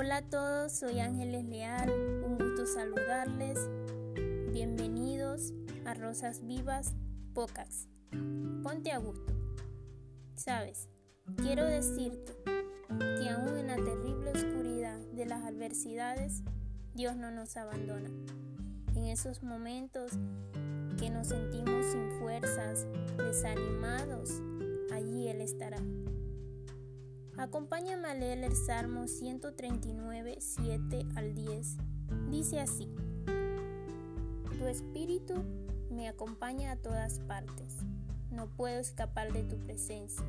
amigos, 0.00 0.72
soy 0.72 1.00
Ángeles 1.00 1.44
Leal, 1.44 1.90
un 2.24 2.38
gusto 2.38 2.66
saludarles. 2.66 3.58
Bienvenidos 4.52 5.52
a 5.84 5.94
Rosas 5.94 6.46
Vivas 6.46 6.94
Pocas. 7.34 7.88
Ponte 8.62 8.92
a 8.92 8.98
gusto. 8.98 9.32
Sabes, 10.34 10.88
quiero 11.38 11.64
decirte 11.64 12.32
que 12.44 13.28
aún 13.28 13.58
en 13.58 13.66
la 13.66 13.74
terrible 13.74 14.30
oscuridad 14.30 14.98
de 15.14 15.26
las 15.26 15.44
adversidades, 15.44 16.42
Dios 16.94 17.16
no 17.16 17.32
nos 17.32 17.56
abandona. 17.56 18.10
En 18.94 19.04
esos 19.06 19.42
momentos 19.42 20.12
que 20.96 21.10
nos 21.10 21.26
sentimos 21.26 21.84
sin 21.86 22.08
fuerzas, 22.20 22.86
desanimados, 23.16 24.30
allí 24.92 25.26
Él 25.26 25.40
estará. 25.40 25.78
Acompáñame 27.38 28.08
a 28.08 28.14
leer 28.14 28.42
el 28.42 28.56
Salmo 28.56 29.06
139, 29.06 30.38
7 30.40 31.06
al 31.14 31.36
10. 31.36 31.76
Dice 32.32 32.58
así, 32.58 32.92
Tu 34.58 34.66
espíritu 34.66 35.44
me 35.88 36.08
acompaña 36.08 36.72
a 36.72 36.76
todas 36.76 37.20
partes. 37.20 37.76
No 38.32 38.48
puedo 38.48 38.80
escapar 38.80 39.32
de 39.32 39.44
tu 39.44 39.56
presencia. 39.56 40.24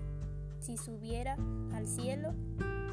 Si 0.59 0.77
subiera 0.77 1.35
al 1.73 1.87
cielo, 1.87 2.35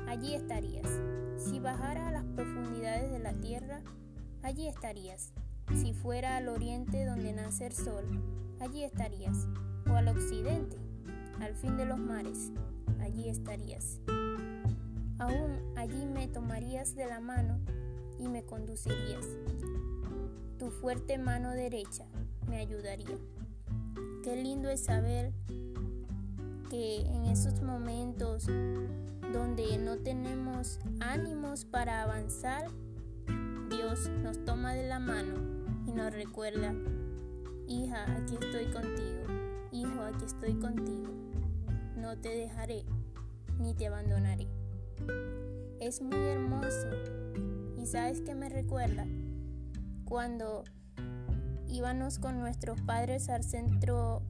allí 0.09 0.35
estarías. 0.35 0.89
Si 1.37 1.61
bajara 1.61 2.09
a 2.09 2.13
las 2.13 2.25
profundidades 2.25 3.13
de 3.13 3.19
la 3.19 3.35
tierra, 3.35 3.83
allí 4.43 4.67
estarías. 4.67 5.35
Si 5.75 5.93
fuera 5.93 6.39
al 6.39 6.49
oriente 6.49 7.05
donde 7.05 7.35
nace 7.35 7.67
el 7.67 7.75
sol, 7.75 8.05
allí 8.61 8.83
estarías. 8.83 9.47
O 9.91 9.93
al 9.93 10.09
occidente, 10.09 10.79
al 11.41 11.55
fin 11.55 11.77
de 11.77 11.87
los 11.87 11.99
mares, 11.99 12.53
allí 13.01 13.29
estarías. 13.29 14.01
Aún 15.19 15.59
allí 15.77 16.05
me 16.07 16.29
tomarías 16.29 16.95
de 16.95 17.07
la 17.07 17.21
mano 17.21 17.59
y 18.19 18.29
me 18.29 18.45
conducirías. 18.45 19.27
Tu 20.59 20.71
fuerte 20.71 21.19
mano 21.19 21.51
derecha 21.51 22.05
me 22.49 22.57
ayudaría. 22.57 23.19
Qué 24.23 24.37
lindo 24.43 24.69
es 24.69 24.85
saber 24.85 25.33
que 26.69 27.01
en 27.01 27.27
esos 27.27 27.63
momentos 27.63 28.47
donde 29.33 29.79
no 29.79 29.99
tenemos 29.99 30.79
ánimos 31.01 31.65
para 31.65 32.03
avanzar, 32.03 32.69
Dios 33.71 34.11
nos 34.23 34.45
toma 34.45 34.75
de 34.75 34.89
la 34.89 34.99
mano 34.99 35.35
y 35.87 35.93
nos 35.93 36.13
recuerda, 36.13 36.75
hija, 37.69 38.05
aquí 38.17 38.35
estoy 38.41 38.67
contigo, 38.73 39.27
hijo, 39.81 40.01
aquí 40.03 40.25
estoy 40.25 40.55
contigo 40.55 41.27
no 42.07 42.17
te 42.17 42.29
dejaré 42.29 42.85
ni 43.59 43.75
te 43.75 43.89
abandonaré. 43.89 44.47
Es 45.81 46.01
muy 46.01 46.19
hermoso. 46.19 46.89
¿Y 47.77 47.87
sabes 47.87 48.21
qué 48.21 48.35
me 48.37 48.49
recuerda? 48.49 49.07
Cuando 50.05 50.63
íbamos 51.67 52.21
con 52.21 52.39
nuestros 52.39 52.81
padres 52.83 53.29
al 53.29 53.43
centro 53.43 54.23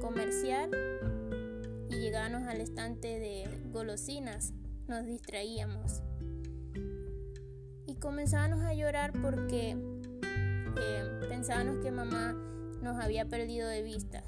comercial 0.00 0.70
y 1.90 1.96
llegábamos 1.96 2.48
al 2.48 2.62
estante 2.62 3.18
de 3.18 3.48
golosinas, 3.70 4.54
nos 4.88 5.04
distraíamos. 5.04 6.02
Y 7.86 7.96
comenzábamos 7.96 8.64
a 8.64 8.72
llorar 8.72 9.12
porque 9.20 9.76
eh, 10.80 11.20
pensábamos 11.28 11.84
que 11.84 11.90
mamá 11.90 12.32
nos 12.80 12.96
había 12.98 13.28
perdido 13.28 13.68
de 13.68 13.82
vista. 13.82 14.24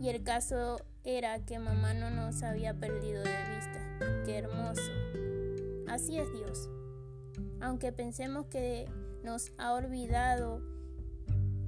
Y 0.00 0.08
el 0.08 0.22
caso 0.22 0.80
era 1.04 1.38
que 1.44 1.58
mamá 1.58 1.94
no 1.94 2.10
nos 2.10 2.42
había 2.42 2.74
perdido 2.74 3.22
de 3.22 3.54
vista. 3.54 4.24
Qué 4.24 4.38
hermoso. 4.38 4.92
Así 5.88 6.18
es 6.18 6.30
Dios. 6.32 6.68
Aunque 7.60 7.92
pensemos 7.92 8.46
que 8.46 8.88
nos 9.22 9.52
ha 9.58 9.72
olvidado 9.72 10.60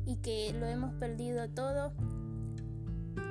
y 0.05 0.17
que 0.17 0.53
lo 0.53 0.67
hemos 0.67 0.93
perdido 0.95 1.49
todo, 1.49 1.93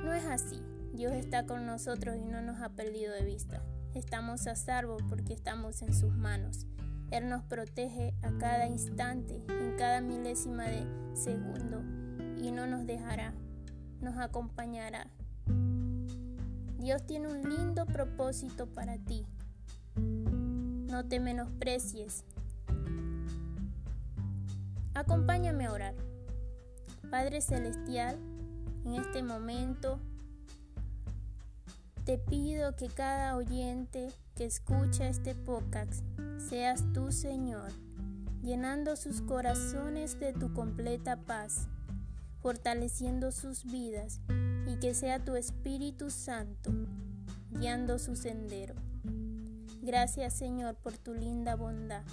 no 0.04 0.14
es 0.14 0.26
así. 0.26 0.62
Dios 0.94 1.14
está 1.14 1.46
con 1.46 1.66
nosotros 1.66 2.16
y 2.18 2.26
no 2.26 2.42
nos 2.42 2.62
ha 2.62 2.70
perdido 2.70 3.14
de 3.14 3.24
vista. 3.24 3.62
Estamos 3.94 4.48
a 4.48 4.56
salvo 4.56 4.98
porque 5.10 5.34
estamos 5.34 5.82
en 5.82 5.94
sus 5.94 6.16
manos. 6.16 6.66
Él 7.12 7.30
nos 7.30 7.44
protege 7.44 8.14
a 8.22 8.32
cada 8.38 8.68
instante, 8.68 9.42
en 9.48 9.76
cada 9.78 10.02
milésima 10.02 10.66
de 10.66 10.86
segundo, 11.14 11.82
y 12.38 12.52
no 12.52 12.68
nos 12.68 12.86
dejará 12.86 13.34
nos 14.02 14.18
acompañará. 14.18 15.08
Dios 16.80 17.06
tiene 17.06 17.28
un 17.28 17.50
lindo 17.50 17.86
propósito 17.86 18.68
para 18.68 18.98
ti. 18.98 19.26
No 19.96 21.06
te 21.06 21.20
menosprecies. 21.20 22.24
Acompáñame 24.94 25.66
a 25.66 25.72
orar. 25.72 25.96
Padre 27.10 27.42
Celestial, 27.42 28.18
en 28.86 28.96
este 28.96 29.24
momento 29.24 30.00
te 32.06 32.18
pido 32.18 32.76
que 32.76 32.88
cada 32.88 33.36
oyente 33.36 34.10
que 34.36 34.46
escucha 34.46 35.08
este 35.08 35.36
podcast 35.36 36.04
seas 36.38 36.86
tú, 36.94 37.12
Señor, 37.12 37.72
llenando 38.42 38.96
sus 38.96 39.22
corazones 39.22 40.20
de 40.20 40.32
tu 40.32 40.54
completa 40.54 41.18
paz 41.18 41.68
fortaleciendo 42.42 43.32
sus 43.32 43.66
vidas 43.66 44.22
y 44.68 44.76
que 44.78 44.94
sea 44.94 45.24
tu 45.24 45.36
Espíritu 45.36 46.10
Santo 46.10 46.72
guiando 47.52 48.00
su 48.00 48.16
sendero. 48.16 48.76
Gracias 49.82 50.34
Señor 50.34 50.76
por 50.76 50.98
tu 50.98 51.14
linda 51.14 51.56
bondad 51.56 52.04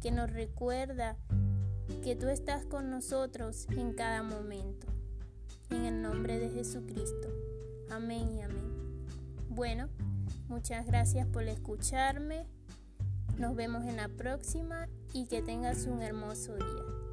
que 0.00 0.10
nos 0.10 0.30
recuerda 0.30 1.16
que 2.02 2.16
tú 2.16 2.28
estás 2.28 2.64
con 2.64 2.90
nosotros 2.90 3.66
en 3.76 3.92
cada 3.92 4.22
momento. 4.22 4.86
En 5.70 5.84
el 5.84 6.00
nombre 6.00 6.38
de 6.38 6.48
Jesucristo. 6.50 7.28
Amén 7.90 8.32
y 8.32 8.42
amén. 8.42 9.06
Bueno, 9.50 9.88
muchas 10.48 10.86
gracias 10.86 11.26
por 11.26 11.42
escucharme. 11.44 12.46
Nos 13.38 13.54
vemos 13.54 13.84
en 13.84 13.96
la 13.96 14.08
próxima 14.08 14.88
y 15.12 15.26
que 15.26 15.42
tengas 15.42 15.86
un 15.86 16.02
hermoso 16.02 16.54
día. 16.54 17.07